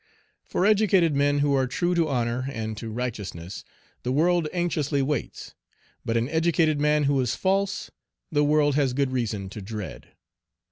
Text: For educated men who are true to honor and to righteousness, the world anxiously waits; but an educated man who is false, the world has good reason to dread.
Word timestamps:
For 0.43 0.65
educated 0.65 1.15
men 1.15 1.41
who 1.41 1.53
are 1.53 1.67
true 1.67 1.93
to 1.93 2.09
honor 2.09 2.47
and 2.51 2.75
to 2.77 2.89
righteousness, 2.89 3.63
the 4.01 4.11
world 4.11 4.47
anxiously 4.51 5.03
waits; 5.03 5.53
but 6.03 6.17
an 6.17 6.27
educated 6.29 6.79
man 6.79 7.03
who 7.03 7.21
is 7.21 7.35
false, 7.35 7.91
the 8.31 8.43
world 8.43 8.73
has 8.73 8.93
good 8.93 9.11
reason 9.11 9.47
to 9.49 9.61
dread. 9.61 10.07